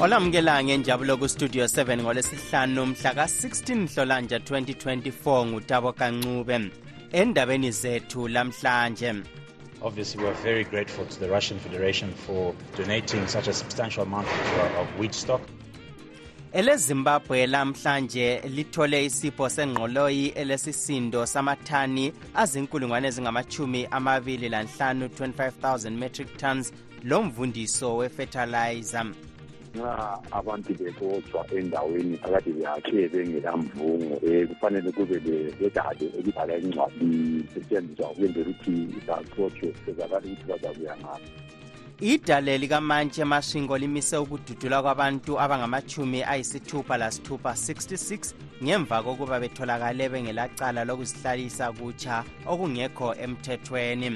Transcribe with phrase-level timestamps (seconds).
[0.00, 6.70] olamukela ngenjabulo kustudio 7 ngolwesihlanu mhla ka-16 hlolanja 2024 ngutabo kancube
[7.12, 9.14] endabeni zethu lamhlanje
[9.82, 14.26] Obviously, we are very grateful to the Russian Federation for donating such a substantial amount
[14.26, 15.40] of, uh, of wheat stock.
[16.52, 26.72] Ele Zimbabwe lamhlanje lithole isipho sengqoloyi elesisindo samathani azinkulungwane ezingamachumi amabili lanhlanu 25,000 metric tons
[27.04, 29.06] lomvundiso wefertilizer
[29.76, 35.18] nxa abantu bebodwa endaweni phakathi beyakhe bengelamvungo um kufanele kube
[35.60, 41.20] bedale elibhala incwadi lisetshenziswa ukwenzela ukuthi baxotshwe sezakala ukuthi bazakuya ngabo
[42.00, 48.34] idale likamantshi emashingo limise ukududula kwabantu abangamahumi ayisithupha lasithupha 66
[48.64, 54.10] ngemva kokuba betholakale bengelacala lokuzihlalisa kutsha okungekho emthethweni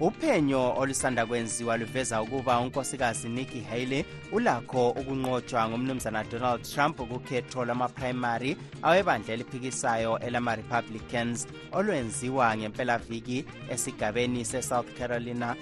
[0.00, 8.56] uphenyo olusanda kwenziwa luveza ukuba unkosikazi nikki haley ulakho ukunqotshwa ngumnumzana donald trump kukhetho lwamaphrayimari
[8.82, 15.56] awebandla eliphikisayo elama-republicans olwenziwa ngempelaviki esigabeni sesouth carolina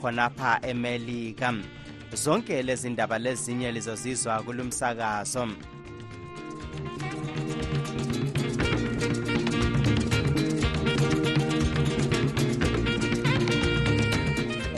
[0.00, 1.54] khonapha emelika
[2.14, 5.48] zonke lezi ndaba lezinye lizozizwa kulumsakazo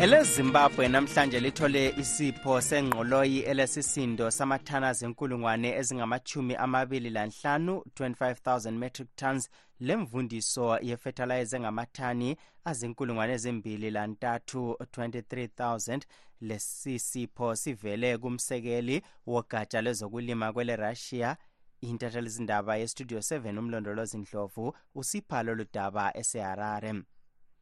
[0.02, 6.18] elezimbabwe namhlanje lithole isipho sengqoloyi elesisindo samathana zenkulungwane ezingama
[6.64, 9.42] amabili lanhlanu 25000 metric tons
[9.86, 16.00] lemvundiso yefertilize engamathani azinkulungwane ezimbili lantathu 23000
[16.40, 21.36] lesi sipho sivele kumsekeli wogatsha lwezokulima kwele intatha
[21.80, 27.02] intathelizindaba yestudio 7 umlondolozi ndlovu usipha lolu daba eseharare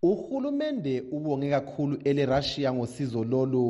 [0.03, 3.65] uhulumende ubonge kakhulu elerussiya ngosizo lolu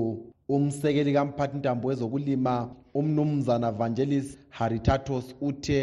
[0.54, 2.54] umsekeli kamphathintambo wezokulima
[2.98, 4.26] umnumzana vangelis
[4.58, 5.78] haritatos uthe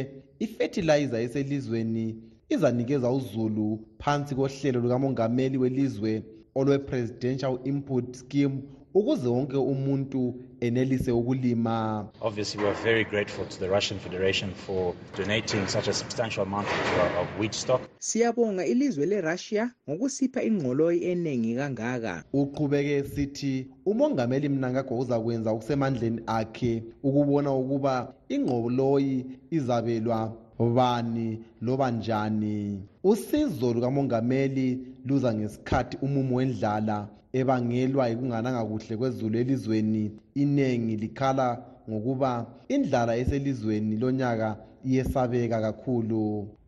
[0.46, 2.06] ifethilayiza eselizweni
[2.53, 3.68] izanikeza uzulu
[4.02, 6.12] phansi kohlelo lukamongameli welizwe
[6.59, 8.56] olwe-presidential input scheme
[8.94, 14.94] ukuze wonke umuntu enelise ukulima obviously we are very grateful to the russian federation for
[15.18, 21.56] donating such a substantial amount of, of wheat stock siyabonga ilizwe lerussia ngokusipha ingqoloyi eningi
[21.56, 30.34] kangaka uqhubeke sithi umongameli mnangagwa uzakwenza okusemandleni akhe ukubona ukuba ingqoloyi izabelwa
[30.76, 34.68] bani loba njani usizo lukamongameli
[35.07, 36.97] luza ngesikhathi umumo wendlala
[37.40, 40.03] ebangelwa yikungananga kuhle kwezulu elizweni
[40.41, 41.47] iningi likhala
[41.90, 42.31] ngokuba
[42.75, 44.50] indlala eselizweni lonyaka
[44.90, 46.22] iyesabeka kakhulu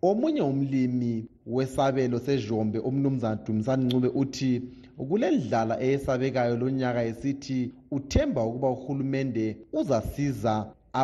[0.09, 1.13] omunye umlimi
[1.55, 4.51] wesabelo sejombe umnumzana dumisani ncube uthi
[5.09, 7.59] kule ndlala eyesabekayo lonyaka esithi
[7.97, 9.45] uthemba ukuba uhulumende
[9.79, 10.53] uzasiza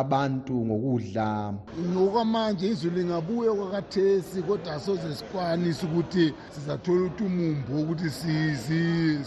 [0.02, 1.28] abantu ngokudla
[1.90, 6.24] ngokwamanje izulu lingabuya kwakathesi kodwa asoze sikwanise ukuthi
[6.54, 8.08] sizathola ukuthi umumbu wokuthi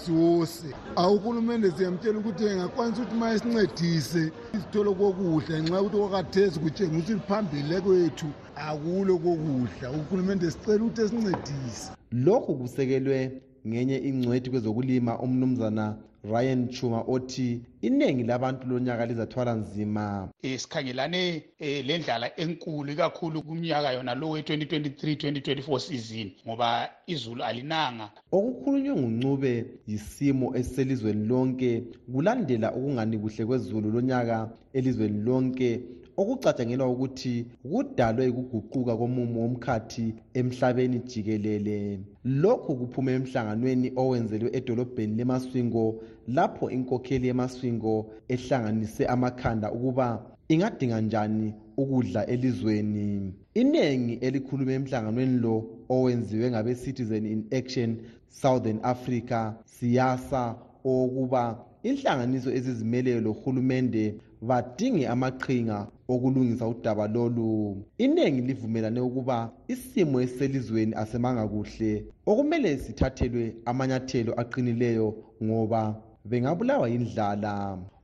[0.04, 0.66] siwose
[1.02, 4.22] awuhulumende siyamtshela ukuthi engakwanisa ukuthi uma esincedise
[4.56, 8.28] izitholo kokudla ngenxa yokuthi kwakathesi kutshengisa ukuthi phambili kwethu
[8.68, 11.84] akulo kokudla uhulumende sicela ukuthi esincedise
[12.26, 13.20] lokhu kusekelwe
[13.68, 20.06] ngenye ingcwethi kwezokulima umnumzana ryan chuma othi iningi labantu lonyaka lizathwala nzima
[20.44, 26.70] um sikhangelane um eh, le ndlala enkulu ikakhulu kumnyaka yona lowo we-2023 2024 season ngoba
[27.14, 28.06] izulu alinanga
[28.38, 29.54] okukhulunywe nguncube
[29.90, 31.72] yisimo esiselizweni lonke
[32.14, 34.38] kulandela ukungani kuhle kwezulu lonyaka
[34.78, 35.70] elizweni lonke
[36.22, 37.32] okucatshangelwa ukuthi
[37.72, 40.08] kudalwe ukuguquka komumo womkhathi
[40.40, 41.78] emhlabeni jikelele
[42.44, 45.86] lokhu kuphuma emhlanganweni owenzelwe edolobheni lemaswingo
[46.36, 47.94] lapho inkokheli yemaswingo
[48.34, 50.08] ehlanganise amakhanda ukuba
[50.54, 51.48] ingadinga njani
[51.82, 53.08] ukudla elizweni
[53.62, 55.56] iningi elikhuluma emhlanganweni lo
[55.96, 57.90] owenziwe ngabe-citizen in action
[58.42, 59.40] southern africa
[59.76, 60.42] siyasa
[60.90, 61.44] owokuba
[61.88, 64.04] inhlanganiso ezizimeleyo lohulumende
[64.50, 65.78] badinge amaqhinga
[66.14, 67.50] okulungisa udaba lolu
[68.06, 69.38] iningi livumelane ukuba
[69.74, 71.92] isimo esiselizweni asemanga kuhle
[72.32, 75.08] okumele sithathelwe amanyathelo aqinileyo
[75.46, 75.82] ngoba
[76.30, 77.54] bengabulawa yindlala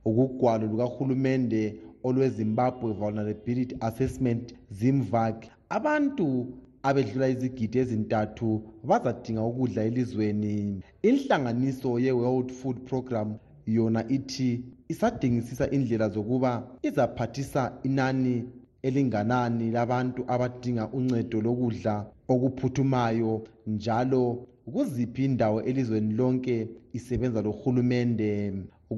[0.08, 1.62] ukugwalo lukahulumende
[2.06, 4.44] olwezimbabwe vulnerability assessment
[4.78, 5.38] zimvak
[5.76, 6.26] abantu
[6.88, 8.48] abedlula izigidi ezintathu
[8.88, 10.54] bazadinga ukudla elizweni
[11.08, 13.28] inhlanganiso ye-world food program
[13.66, 14.50] yona ithi
[14.88, 16.52] isadingisisa indlela zokuba
[16.88, 18.34] izaphathisa inani
[18.88, 21.94] elinganani labantu abadinga uncedo lokudla
[22.32, 23.32] okuphuthumayo
[23.74, 24.22] njalo
[24.72, 26.56] kuziphi indawo elizweni lonke
[26.96, 28.28] isebenza lohulumende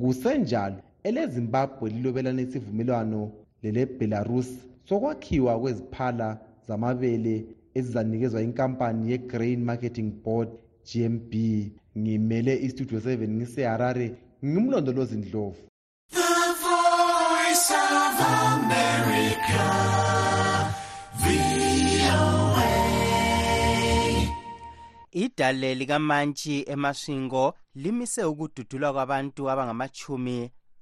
[0.00, 0.78] kusenjalo
[1.08, 3.20] elezimbabwe lilobelana isivumelwano
[3.62, 4.48] lelebelarus
[4.88, 6.28] sokwakhiwa kweziphala
[6.68, 7.34] zamabele
[7.78, 10.48] ezizanikezwa inkampani yegrain marketing board
[10.88, 11.32] gmb
[12.00, 14.06] ngimele istudio 7 ngiseharare
[14.46, 15.58] ngimlondolozi ndlovu
[25.12, 30.38] idale likamantshi emashingo limise ukududulwa kwabantu abangamachumi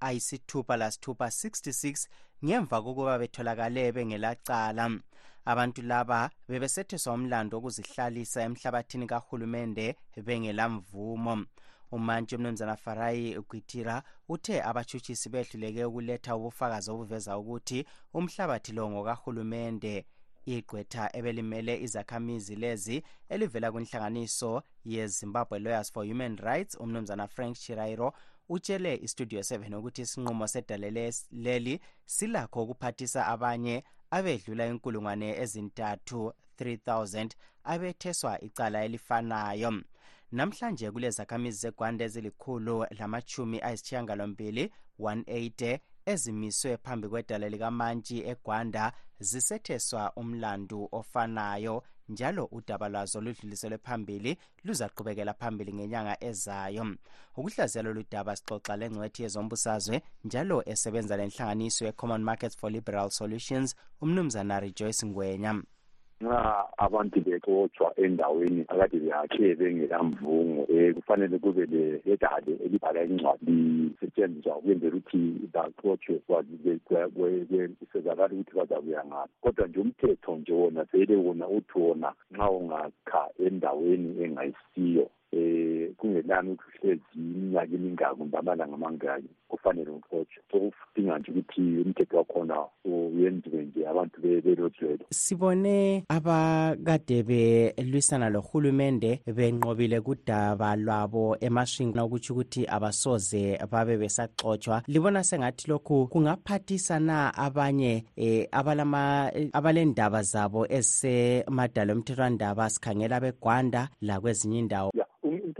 [0.06, 2.06] ayisithupha lasithupha 66
[2.44, 4.84] ngemva kokuba betholakale bengelacala
[5.50, 9.86] abantu laba bebesetheswa umlando wokuzihlalisa emhlabathini kahulumende
[10.26, 11.34] bengelamvumo
[11.92, 17.78] umantshi umnumzana farayi gwitira uthe abashutshisi behluleke ukuletha ubufakazi obuveza ukuthi
[18.18, 19.94] umhlabathi lo ngokahulumende
[20.54, 22.96] igqwetha ebelimele izakhamizi lezi
[23.34, 24.50] elivela kwinhlanganiso
[24.92, 28.12] yezimbabwe lawyers for human rights umnumzana frank shirairo
[28.48, 31.04] utshele istudio 7 ukuthi isinqumo sedalele
[31.44, 31.74] leli
[32.16, 33.76] silakho ukuphathisa abanye
[34.16, 36.18] abedlula inkulungwane ezintathu
[36.58, 37.30] 3000
[37.72, 39.70] abetheswa icala elifanayo
[40.32, 44.70] namhlanje kule zakhamizi zegwanda ezilikhulu lamachumi ayisitshiyangalombili
[45.00, 55.34] 180 ezimiswe phambi kwedala likamantshi egwanda zisetheswa umlandu ofanayo njalo udaba lwazo ludluliselwe phambili luzaqhubekela
[55.34, 56.87] phambili ngenyanga ezayo
[57.37, 64.61] ukuhlaziya lolu daba sixoxa lengcwethi yezombusazwe njalo esebenza lenhlanganiso ye-common markets for liberal solutions umnumzana
[64.61, 65.62] rejoyce ngwenya
[66.24, 66.42] nxa
[66.86, 71.64] abantu bexotshwa endaweni akade beyakhe bengelamvungo um eh, kufanele kube
[72.06, 73.58] ledale elibhala incwadi
[73.88, 75.22] lisetshenziswa ukwenzela ukuthi
[75.54, 76.14] baxotshwe
[77.90, 83.20] sezakala ukuthi bazakuya ngaphi kodwa nje umthetho nje wona sele wona uthi wona nxa ungakha
[83.46, 91.31] endaweni engayisiyo um kungenani ukuthi uhlezi iminyaka emingaki kumbe amalanga amangaki kufanele uxotshwe sokudinga nje
[91.31, 102.02] ukuthi umthetho wakhona uyenziwe nje abantu belojwelo sibone abakade belwisana lohulumende benqobile kudaba lwabo emashingina
[102.05, 108.05] okutsho ukuthi abasoze babe besaxotshwa libona sengathi lokhu kungaphathisa na abanye
[108.55, 108.93] um
[109.52, 114.90] abalendaba zabo ezisemadala omthethwandaba sikhangela begwanda lakwezinye indawo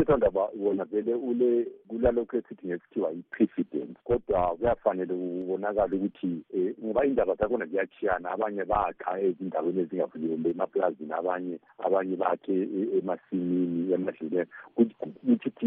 [0.06, 7.05] lutho ndaba wona vele ule kulalokhu esithi ngesikuthiwa i-precedence kodwa kuyafanele kubonakala ukuthi um ngoba
[7.06, 14.50] iy'ndaba zakhona ziyachiyana abanye bakha ezindaweni ezingavuliwe emapulazini abanye abanye bakhe e, emasimini emadlelweni
[15.26, 15.67] kuthuthi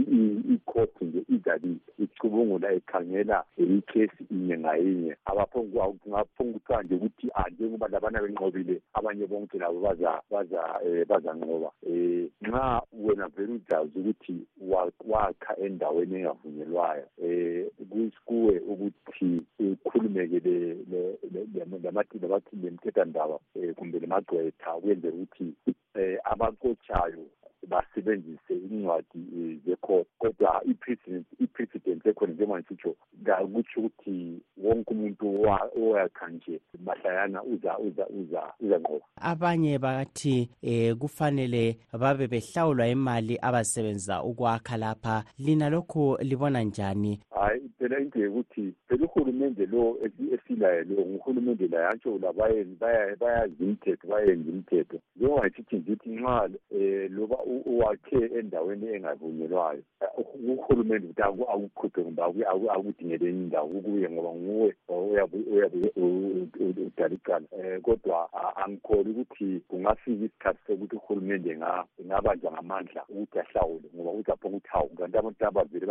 [0.55, 7.87] ikhothi nje izabi icubungula ikhangela ikhesi inye ngayinye abaphongaphonga ukuthiwa nje ukuthi a ah, njengoba
[7.87, 14.28] labana benqobile abanye bonke labo baza baza um bazanqoba um nxa wena vele ujazi ukuthi
[14.29, 19.29] ukuthi wakha endaweni engavunyelwayo um kuwe ukuthi
[19.85, 20.39] ukhulumeke
[22.61, 27.21] lemithethandaba um eh, kumbe lemagcwetha kwenzela ukuthi um abakotshayo
[27.69, 34.17] basebenzise incwadi eh, zecourt kodwa i-precedent i-precedent ekhona njengoba ngisitsho ngakutsho ukuthi
[34.63, 35.25] wonke umuntu
[35.77, 43.37] owakha nje mahlayana uza uza uza uza ngqoba abanye bathi um kufanele babe behlawulwa imali
[43.41, 49.97] abasebenzisa ukwakha lapha lina lokhu libona njani hayi phela into yokuthi phela uhulumende lo
[50.35, 52.75] esilaye lo nguhulumende laye antsho labayeni
[53.19, 59.81] bayazi imithetho bayenza imithetho njengongatshithi ngithi nxa um loba uwakhe endaweni engavunyelwayo
[60.51, 62.21] uhulumende ukuthi akukhuphe kumbe
[62.73, 68.17] akudingele enye indawo kukuye ngoba nguwe uyabe udala icala um kodwa
[68.65, 71.57] angikholi ukuthi kungafika isikhathi sokuthi uhulumende
[72.01, 75.85] engabanjwa ngamandla ukuthi ahlawule ngoba uzaphonga ukuthi hawu kanti abantu abavele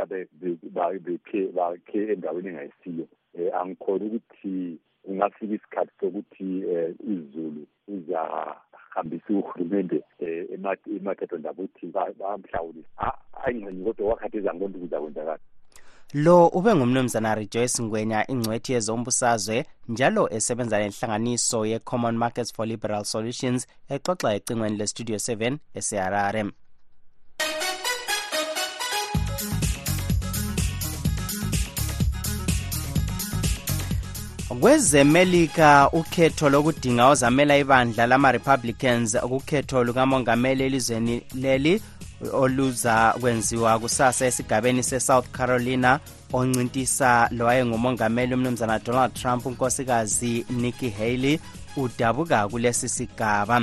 [0.75, 9.35] babekhe bakhe endaweni engayisi esiyo um eh, angikhona ukuthi kungafika isikhathi sokuthi um izulu uzahambisa
[9.35, 11.87] uhulumende um eh, emathetho ndabuthi
[12.19, 12.85] bamhlawuli
[13.45, 15.39] ayingxenye kodwa wakhathiza ngonto ukuzakwenzakala
[16.15, 19.57] lo ube ngumnumzana rejoyce ngwenya ingcwethi yezombusazwe
[19.89, 26.45] njalo esebenza nenhlanganiso ye-common markets for liberal solutions exoxa ecingweni lestudio 7 eseharare
[34.49, 41.83] kwezemelika ukhetho lokudinga ozamela ibandla lama-republicans kukhetho lukamongameli elizweni leli
[42.33, 46.01] oluza kwenziwa kusasa esigabeni sesouth carolina
[46.33, 51.41] oncintisa lowayengumongameli umnumzana donald trump unkosikazi nikki haley
[51.77, 53.63] udabuka kulesi sigaba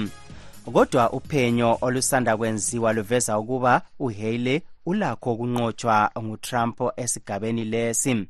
[0.74, 8.26] kodwa uphenyo olusanda kwenziwa luveza ukuba uhaley ulakho ukunqotshwa ngutrump esigabeni lesi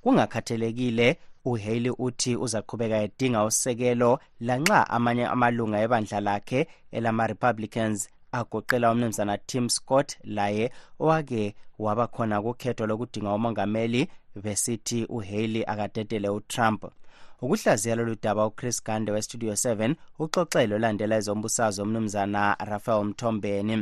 [0.00, 1.16] kungakhathelekile
[1.50, 4.10] uhaley uthi uzaqhubeka edinga usekelo
[4.48, 6.60] lanxa amanye amalunga ebandla lakhe
[6.96, 7.98] elama-republicans
[8.38, 10.64] agoqela umnumzana tim scott laye
[11.04, 11.42] owake
[11.84, 14.02] waba khona kukhetho lokudinga umongameli
[14.42, 16.80] besithi uhaley akadedele utrump
[17.42, 23.76] ukuhlaziya lolu daba uchris gande westudio 7 uxoxe lolandela ezombusazwe umnumzana rafael mthombeni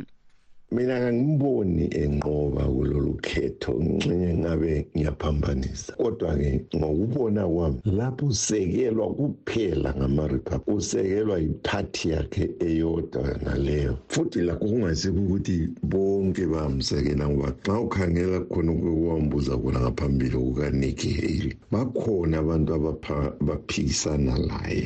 [0.77, 10.73] mina angimboni enqoba kulolu khetho ngincinye ngabe ngiyaphambanisa kodwa-ke ngokubona kwami lapho usekelwa kuphela ngama-republic
[10.77, 15.57] usekelwa yiphathi yakhe eyodwa naleyo futhi lakho kungayisekho ukuthi
[15.91, 24.85] bonke bamsekela ngoba xa ukhangela khona kwambuza khona ngaphambili kukaniki haley bakhona abantu abaphikisana laye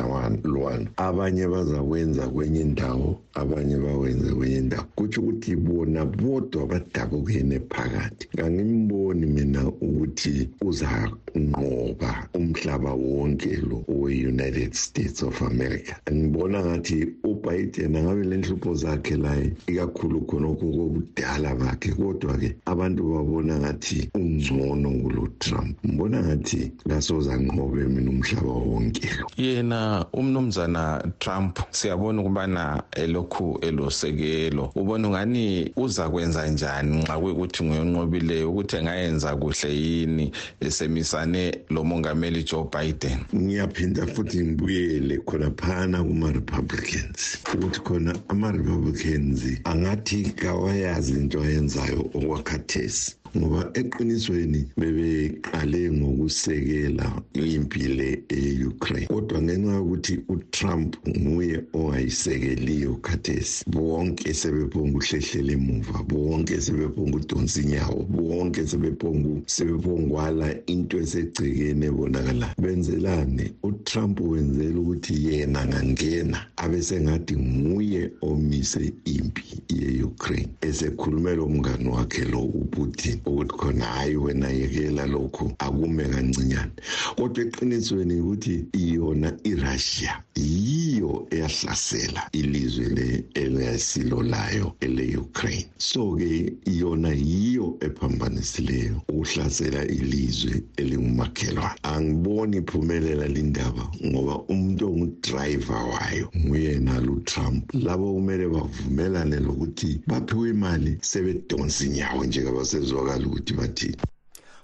[0.45, 8.29] lwana abanye bazawenza kwenye indawo abanye bawenze kwenye indawo kutsho ukuthi bona bodwa badabukene phakathi
[8.37, 16.99] kangimboni mina ukuthi uzanqoba umhlaba wonke lo we-united states of america ngibona ngathi
[17.31, 24.91] ubiden angabe le nhlupho zakhe laye ikakhulu khonokho kobudala ngakhe kodwa-ke abantu babona ngathi ungcono
[25.05, 34.73] kulo trump ngibona ngathi lasozanqobe mina umhlaba wonke yena umnumzana trump siyabona ukubana elokhu elosekelo
[34.75, 40.27] ubona ungani uzakwenza njani nxa kuyukuthi nguyonqobileyo ukuthi engayenza kuhle yini
[40.65, 47.21] esemisane lomongameli joe biden ngiyaphinda futhi ngibuyele khonaphana kuma-republicans
[47.55, 49.41] ukuthi khona ama-republicans
[49.71, 53.07] angathi kawayazi into ayenzayo okwakhathesi
[53.39, 57.07] ngoba eqinisweni bebeqale ngokusekela
[57.55, 66.55] impi le e-Ukraine kodwa ngenxa yokuthi uTrump nguye owayisekeliyo khathesi bonke sebephonga ukuhlehlela emuva bonke
[66.65, 76.39] sebephonga ukudonsa inyawo bonke sebephonga sebephongwala into esegcekeni ebonakala benzelani uTrump wenzela ukuthi yena ngangena
[76.63, 79.45] abesengathi nguye omise impi
[79.79, 86.73] ye-Ukraine esekhulume lo mngani wakhe lo uPutin ukuthi khona hhayi wena yekela lokhu akume kancinyane
[87.17, 88.55] kodwa eqinisweni ukuthi
[88.97, 102.57] yona irussia yiyo eyahlasela ilizwe elesilolayo ele-ukraine so-ke yona yiyo ephambanisileyo ukuhlasela ilizwe elingumakhelwane angiboni
[102.59, 111.85] iphumelela lindaba ngoba umuntu ongudrayiva wayo nguyena lutrump labo kumele bavumelane lokuthi baphiwe imali sebedonsa
[111.87, 113.97] inyawo njengabasezwaka kuzwakala ukuthi bathini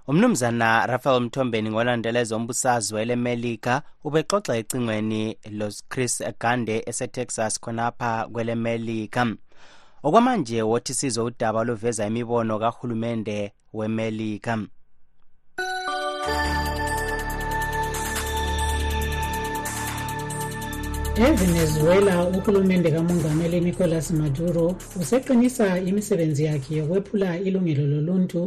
[0.08, 1.22] umnumzana rafael
[1.70, 9.22] ngolandela ezombusazi wele melika ubexoxa ecingweni los chris gande esetexas khonapha kwelemelika
[10.06, 14.54] okwamanje wothi sizwe udaba oluveza imibono kahulumende wemelika
[21.24, 28.40] evenezuela uhulumende kamongameli nicolas maduro useqinisa imisebenzi yakhe yokwephula ilungelo loluntu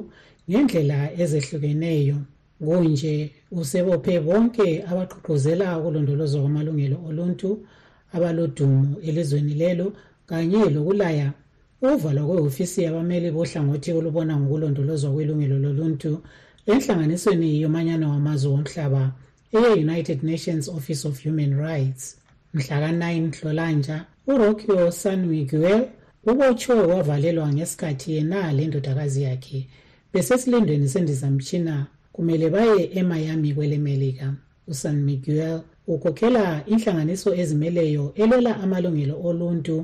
[0.49, 2.17] ngendlela ezehlukeneyo
[2.65, 3.13] kunje
[3.59, 7.49] usebophe bonke abaqhuqhuzela ukulondolozwa kwamalungelo oluntu
[8.15, 9.87] abalodumo elizweni lelo
[10.29, 11.27] kanye lokulaya
[11.81, 16.11] uvalwa kwehhofisi yabameli bohlangothi olubona ngokulondolozwa kwelungelo loluntu
[16.69, 19.01] enhlanganisweni yomanyano wamazwe womhlaba
[19.57, 22.18] eye-united nations office of human rights
[22.53, 25.81] mhlaka-9 nhlolanja urocchio sanmiguel
[26.31, 29.59] ubotshwe wavalelwa ngesikhathi yena lendodakazi yakhe
[30.13, 31.75] besesilindweni sendizamtshina
[32.13, 34.27] kumele baye emiami kwele melika
[34.71, 35.57] usan miguel
[35.93, 39.75] ukhokhela inhlanganiso ezimeleyo elwela amalungelo oluntu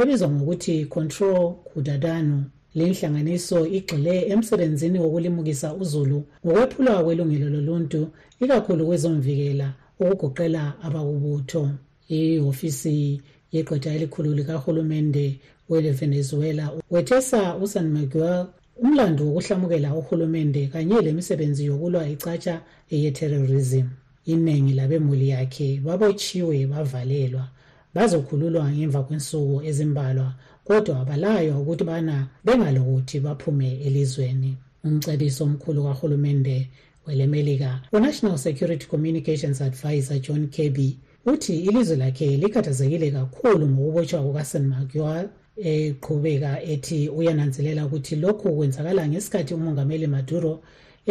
[0.00, 2.38] ebizwa ngokuthi control kudadano
[2.76, 8.00] le nhlanganiso igxile emsebenzini wokulimukisa uzulu ngokwephulwa kwelungelo loluntu
[8.42, 9.66] ikakhulu kwezomvikela
[10.02, 11.64] ukugoqela abakubutho
[12.08, 13.20] ihhofisi
[13.54, 15.26] yegqwetha elikhulu likarhulumente
[15.70, 18.40] welevenezuela wethesa usan miguel
[18.82, 22.54] umlando wokuhlamukela urhulumente kanye lemisebenzi yokulwa icatsha
[22.94, 23.86] eyeterrorism
[24.32, 27.44] iningi labemuli yakhe babotshiwe bavalelwa
[27.94, 30.28] bazokhululwa ngemva kwensuku ezimbalwa
[30.68, 34.52] kodwa balaywa ukuthi bana bengalokuthi baphume elizweni
[34.84, 36.56] umcebisi omkhulu kahulumende
[37.06, 40.90] welemelika unational security communications advisor john kirby
[41.26, 45.28] uthi ilizwe lakhe likhathazekile kakhulu ngokubotshwa kukasan maguire
[45.72, 50.52] eqhubeka ethi uyananzelela ukuthi lokhu kwenzakala ngesikhathi umongameli maduro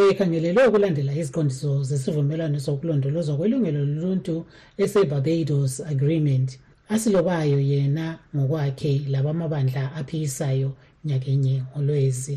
[0.10, 4.36] ekhangelelwe ukulandela iziqondiso zesivumelwano sokulondolozwa kwelungelo loluntu
[4.84, 6.50] esebarbados agreement
[6.94, 8.06] asilobayo yena
[8.36, 10.70] ngokwakhe labamabandla aphikisayo
[11.08, 12.36] nyakenye ngolwezi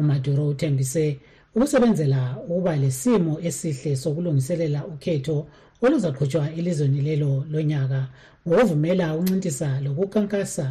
[0.00, 1.06] umaduro uthembise
[1.54, 5.38] ukusebenzela ukuba lesimo esihle sokulungiselela ukhetho
[5.86, 8.00] oluzaqhutshwa elizweni lelo lonyaka
[8.48, 10.66] ngokuvumela ukuncintisa lokukhankasa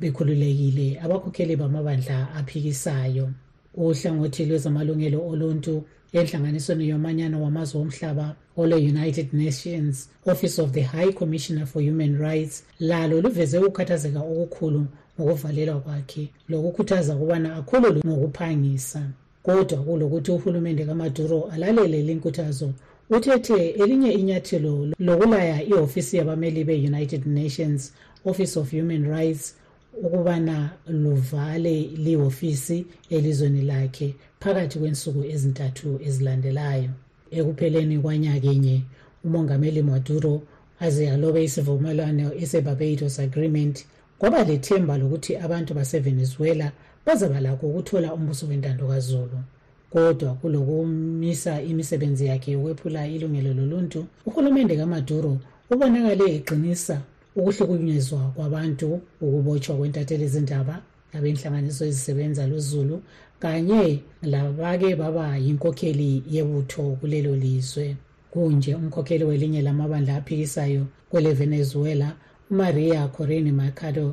[0.00, 3.26] bekhululekile abakhokheli bamabandla aphikisayo
[3.80, 5.74] uhlangothi lwezamalungelo oluntu
[6.18, 8.26] enhlanganisweni yomanyano wamazwe omhlaba
[8.60, 9.94] olwe-united nations
[10.32, 12.54] office of the high commissioner for human rights
[12.90, 14.80] lalo luveze ukukhathazeka okukhulu
[15.20, 19.02] ngokuvalelwa kwakhe lokukhuthaza ukubana akhululwe ngokuphangisa
[19.46, 22.68] kodwa kulokuthi uhulumende kamaduro alalele linkuthazo
[23.16, 24.74] uthethe elinye inyathelo
[25.06, 27.80] lokulaya ihofisi yabameli be-united nations
[28.30, 29.44] office of human rights
[30.04, 30.56] ukubana
[31.02, 32.78] luvale lihofisi
[33.16, 34.08] elizweni lakhe
[34.42, 36.90] phakathi kwensuku ezintathu ezilandelayo
[37.38, 38.76] ekupheleni kwanyakenye
[39.26, 40.32] umongameli maduro
[40.84, 43.76] aze alobe isivumelwano esebarbados agreement
[44.18, 46.66] kwaba lethemba lokuthi abantu basevenezuela
[47.06, 49.38] bazabalakho ukuthola umbuso wentando kazulu
[49.90, 55.32] kodwa kulokumisa imisebenzi yakhe yokwephula ilungelo loluntu uhulumende kamaduro
[55.72, 56.96] ubonakale eqinisa
[57.38, 58.88] ukuhlukunyezwa kwabantu
[59.26, 60.74] ukubotshwa kwentatheli zindaba
[61.12, 62.96] labenhlanganiso ezisebenza luzulu
[63.42, 63.82] kanye
[64.34, 67.86] labake baba yinkokheli yebutho kulelo lizwe
[68.32, 72.08] kunje umkhokheli welinye lamabandla aphikisayo kwelevenezuela
[72.50, 74.06] umaria corene mercado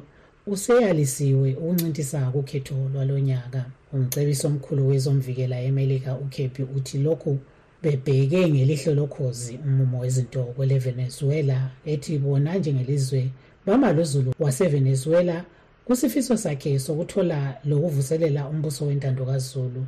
[0.53, 3.61] useyalisiwe ukuncintisa kukhetho lwalo nyaka
[3.93, 7.39] umcebisi omkhulu wezomvikela emelika ukeppi uthi lokhu
[7.83, 13.29] bebheke ngelihlo lokhozi umumo wezinto kwelevenezuela ethi bona njengelizwe
[13.65, 15.45] bamaluzulu wasevenezuela
[15.85, 19.85] kusifiso sakhe sokuthola lokuvuselela umbuso wentando kazulu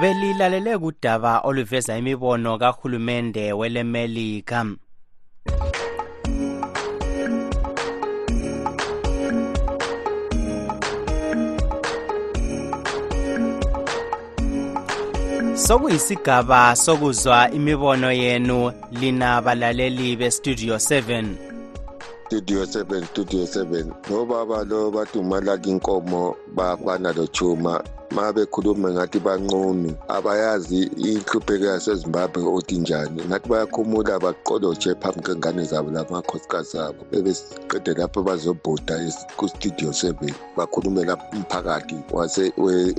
[0.00, 4.76] belilalele kudaba oluveza imibono kahulumende welemelika
[15.66, 21.34] sokuyisigaba sokuzwa imibono yenu lina balaleli bestudio 7
[22.26, 30.80] studio 7 studio 7 nobaba lo badumalaka inkomo bafana lochuma ma bekhuluma ngathi banqunu abayazi
[31.08, 38.96] inhlupheko yasezimbabwe othi njani ngathi bayakhumula baqolotshe phambi kwengane zabo lamakhosikazi abo bebeqede lapho bazobhuda
[39.36, 41.96] kustudio seven bakhulumela umphakathi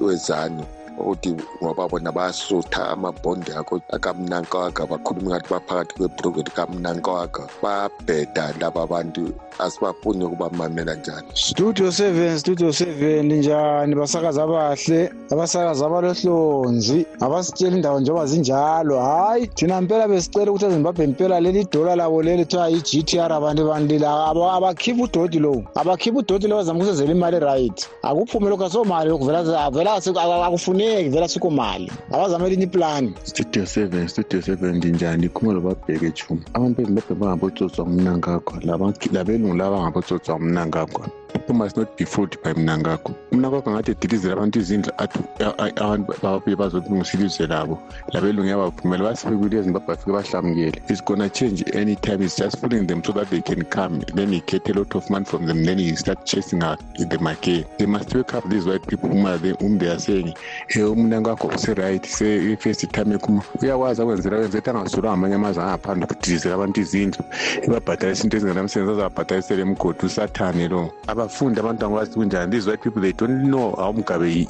[0.06, 0.64] wezanu
[0.98, 9.32] uthi ngoba bona basutha amabhondi akho akamnankaga bakhuluma ngathi baphakathi kwebrovet kamnankaga babheda laba bantu
[9.60, 18.26] asibafuni ukubamamela njani studio seven studio seven njani basakazi abahle abasakazi abalohlonzi abasitshela indawo njengoba
[18.26, 23.20] zinjalo hhayi thina mpela besicela ukuthi ezimbabwe mpela leli dola labo leli kuthiwa yi-g t
[23.20, 24.26] r abantu banlila
[24.56, 30.81] abakhiphi udoti lowo abakhiphi udoti lowo azama ukusezela imali right akuphume lokhu asomali yokuvelaavela akufuni
[30.82, 36.76] kuningi vela sukumali abazama elinye iplani studio seven studio seven ndinjani ikhumalo babheke juma abantu
[36.78, 38.54] bezilobhe bangabotsotsa mna ngakho
[39.16, 41.02] labelungu laba bangabotsotsa mna ngakho
[41.50, 45.20] must not be fooled by mnangagwa umnangagwa angathi edilizela abantu izindlu athi
[45.76, 47.80] abantu bazolungisa ilizwe labo
[48.14, 53.04] labelungu yabavumela basebekulezi zimbabwe afike bahlamukele is gonna change any time is just fooling them
[53.04, 55.80] so that they can come then you get a lot of money from them then
[55.80, 59.26] you start chasing out uh, them again they must wake up these white people whom
[59.26, 60.34] um, they, are saying
[60.70, 66.56] hey, umnangagwa useright se-first time ekhuma uyawazi akwenzela wenza ethi angazulwa ngamanye amazwe angaphandle ukudilizela
[66.56, 67.24] abantu izindlu
[67.62, 70.92] ebabhadalisa into ezingelamsebenzi azababhadalisele emgodi usathane lo
[71.22, 74.48] abafundi abantu angakwazi kunjani this is why people they don't know how mgabe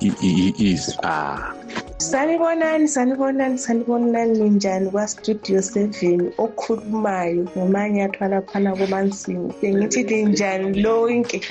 [0.58, 1.54] is ah.
[1.98, 11.42] sanibonani sanibonani sanibonani ninjani kwastudio seven okhulumayo nomanye athwala phana kumansimu bengithi linjani lonke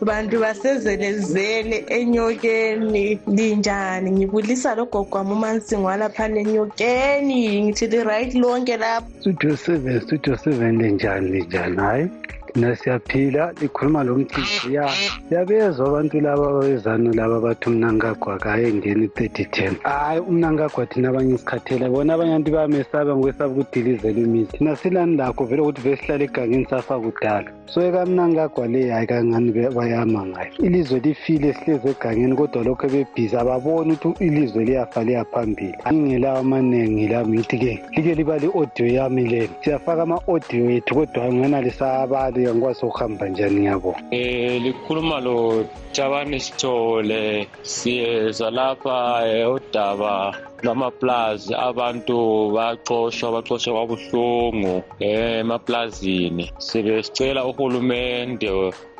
[0.00, 9.56] bantu basezelezele enyokeni linjani ngibulisa lo gogwami umansingo walaphana enyokeni ngithi li-right lonke lapho studio
[9.56, 12.06] seven studio seven linjani linjani hhayi
[12.56, 14.90] nasiyaphila likhuluma lo mthizi ya
[15.30, 21.34] yabezwa abantu laba abawezanu laba bathi umnangagwa kaye ngeni i-thirty ten hhayi umnangagwa thina abanye
[21.34, 26.66] isikhathela bona abanye anti bamesaba ngokwesaba ukudilizela imithi thina silani lakho vele ukuthi vesihlale egangeni
[26.70, 32.86] safa kudala so ekamnangagwa le hhayi kangani bayama ngayo ilizwe lifile sihlezi egangeni kodwa lokho
[32.86, 39.24] ebebhizi ababona ukuthi ilizwe liyafa liya phambili ingelawo amaningi lami ngithi-ke like liba li-audio yami
[39.28, 45.64] lena siyafaka ama-audio ethu kodwa nganalisabali yangwa so khamba njani yabo um eh, likhuluma lo
[45.92, 49.24] Jabani Sithole siyeza lapha
[49.54, 58.50] udaba eh, lwamaplazi abantu baxoshwa baxoshwa kwabuhlungu eh, emaplazini sibesicela uhulumende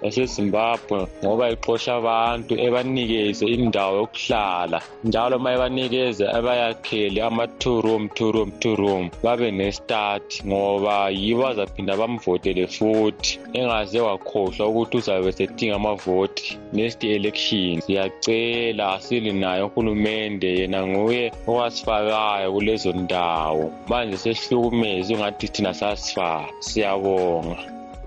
[0.07, 8.51] yasezimbabwe ngoba ixosha abantu ebanikeze indawo yokuhlala njalo uma ebanikeze abayakhele ama-two room two room
[8.63, 16.47] two room babe nestart ngoba yibo azaphinda bamvotele futhi engaze wakhohlwa ukuthi uzabe esedinga amavoti
[16.73, 25.73] next election siyacela asili naye uhulumende yena nguye owasifakayo kulezo ndawo manje sesihlukumeza ungathi thina
[25.81, 27.59] sasifaka siyabonga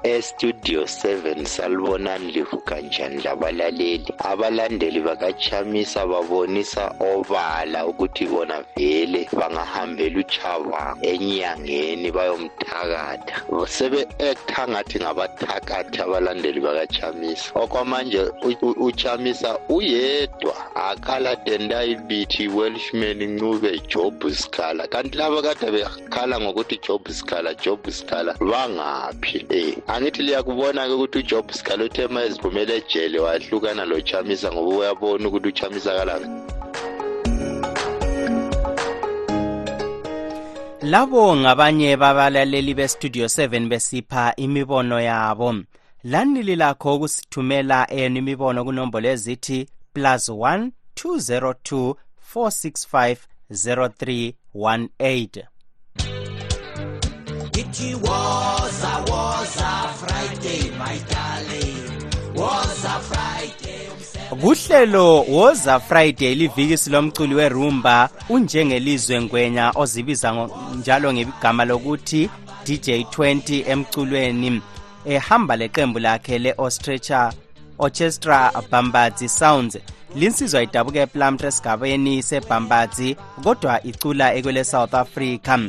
[0.03, 12.11] estudio 7 salibonani livukanjani labalaleli abalandeli bakachamisa babonisa obala ukuthi bona vele bangahambela uchabango enyangeni
[12.11, 18.21] bayomthakatha sebe-ektha ngathi ngabathakathi abalandeli bakachamisa okwamanje
[18.61, 27.79] uchamisa uyedwa akaladendayibithi welshman ncube job sikhala kanti laba kade bekhala ngokuthi job sikhala job
[27.89, 29.47] sikhala bangaphi
[29.87, 35.47] um angithi liyakubona-ke ukuthi ujob skaluthe ma eziphumele ejele wahlukana lo chamisa ngoba uyabona ukuthi
[35.47, 36.27] uchamisa kalanga
[40.81, 45.55] labo ngabanye babalaleli bestudio 7 besipha imibono yabo
[46.03, 50.69] lanili lakho ukusithumela enu imibono kunombolo ezithi plus 1
[51.05, 51.95] 202
[52.35, 53.17] 465
[53.51, 55.43] 0318
[57.59, 59.82] Ichi waza waza
[64.43, 72.29] kuhlelo woza friday livikisi lomculi werumba unjengelizwe ngwenya ozibiza njalo ngegama lokuthi
[72.65, 74.61] dj 20 emculweni
[75.05, 77.33] ehamba leqembu lakhe le-ostrecha
[77.77, 79.77] orchestra bambadzi sounds
[80.15, 85.59] linsizwa idabuka eplumtre esigabeni sebhambadzi kodwa icula ekwele south africa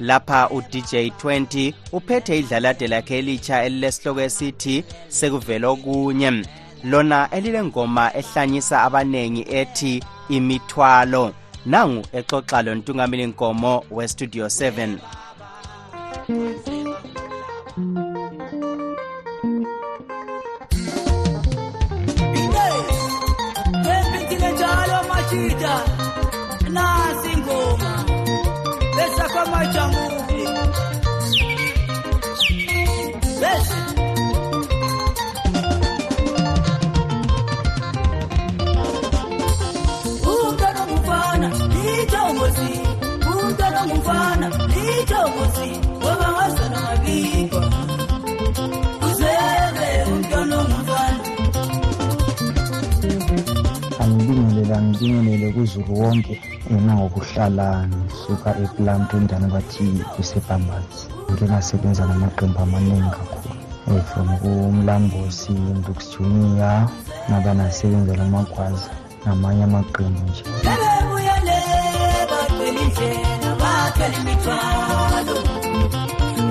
[0.00, 6.42] lapha udj 20 uphethe idlalade lakhe elitsha elilesihloko esithi sekuvela okunye
[6.84, 9.92] lona elilengoma ehlanyisa abanengi ethi
[10.28, 11.32] imithwalo
[11.66, 14.98] nangu exoxa lontungameli nkomo westudio 7
[55.70, 56.34] uzulu wonke
[56.74, 66.82] enangokuhlala ngisuka eplumton njani bathi kusebhambazi into engasebenza ngamaqembu amaningi kakhulu from kumlambosi mbrooks junior
[67.28, 68.90] ngaba nasebenza lamagwaza
[69.24, 70.42] namanye amaqembu nje
[73.62, 75.36] bathwele imithwalo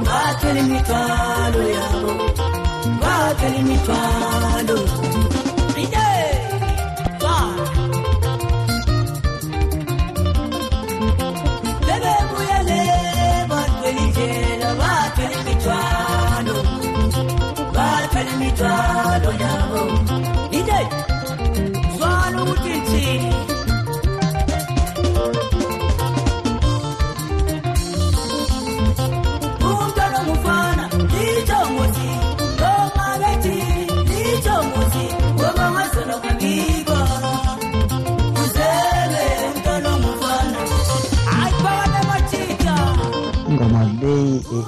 [0.08, 2.12] bathwele imithwalo yabo
[3.01, 4.77] bathwele imithwalo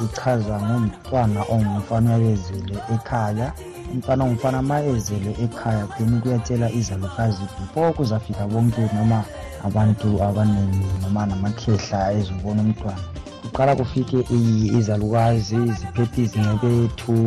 [0.06, 3.48] ichaza ngomntwana ongumfana owayezelwe ekhaya
[3.94, 9.20] umfana ongumfana uma ezelwe ekhaya then kuyatshela izalukazi before kuzafika bonke noma
[9.68, 13.02] abantu abaningi noma namakhehla ezobona umntwana
[13.42, 14.18] kuqala kufike
[14.78, 17.18] izalukazi ziphethe izincebethu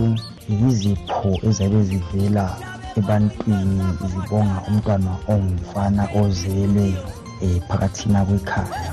[0.59, 2.45] yizipho ezabe zivela
[2.99, 7.03] ebantwini zibonga umntwana ongumfana ozelwe um
[7.47, 8.91] eh, phakathina kwekhaya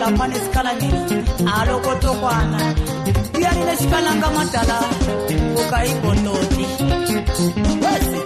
[0.00, 0.94] la pane sikalangini
[1.58, 2.60] aloko kwana
[3.44, 4.78] yani nesikalanga matala
[5.62, 6.64] ukaikondoti
[7.84, 8.19] wesi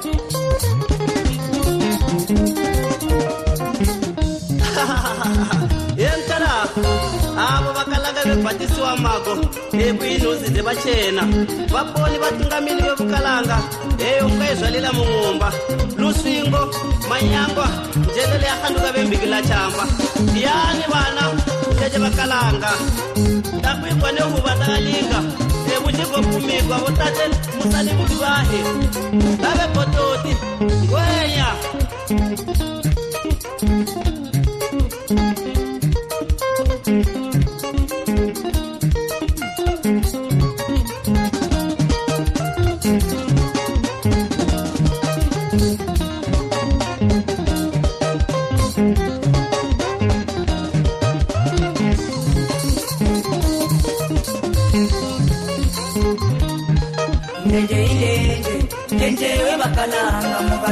[8.28, 9.34] mubatisi wa mago
[9.84, 11.22] ekuinhuzi dzevachena
[11.74, 13.56] vaponi vatungamiri vevukalanga
[14.08, 15.48] eyokaizvalela mung'omba
[16.00, 16.62] lusvingo
[17.10, 17.66] manyangwa
[18.10, 19.84] njelele yahanduka vembikila chamba
[20.44, 21.22] yani vana
[21.78, 22.70] cece vakalanga
[23.64, 25.20] takuikwa nehuva takalinga
[25.74, 27.24] ekuchigopfumikwa votate
[27.58, 28.60] musalimukivahe
[29.42, 30.32] vavebototi
[30.84, 31.46] ngwenya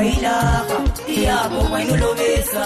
[0.02, 0.76] bailaka
[1.24, 2.62] ya bokwainolobesa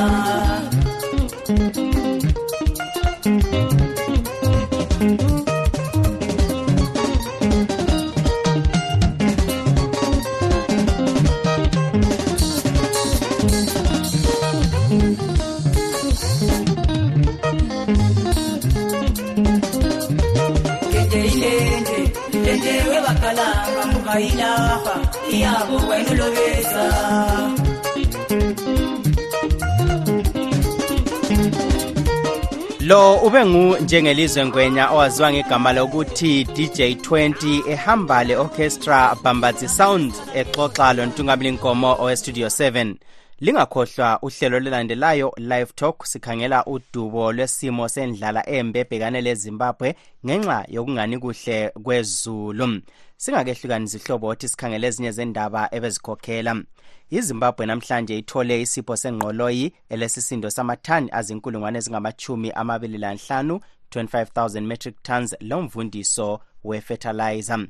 [33.06, 40.92] so ube ngu njengelizwe ngwenya owaziwa ngegama lokuthi DJ 20 ehambale orchestra Bambatsi Sound exoxa
[40.92, 42.94] lo Ntungabili Nkomo owe Studio 7
[43.40, 49.94] lingakhohlwa uhlelo lelandelayo live talk sikhangela udubo lwesimo sendlala embe ebhekane lezimbabwe
[50.26, 52.80] ngenxa yokungani kuhle kwezulu
[53.16, 56.62] singakehlukanisa ihlobo othi sikhangele ezinye zendaba ebezikhokhela
[57.10, 63.60] izimbabwe namhlanje ithole isipho sengqoloyi elesisindo samathani azinkulungwane ezingama-25
[63.92, 66.28] 25,000 metric tons lomvundiso
[66.68, 67.60] wefertilizer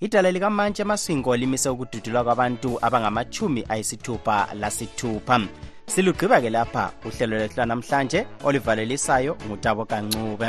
[0.00, 5.38] idala likamantshi emaswingo limise ukududulwa kwabantu abangama-6 lasithupha
[5.92, 10.48] silugqiba ke lapha uhlelo lwehlwa namhlanje oluvalelisayo ngutabo kancube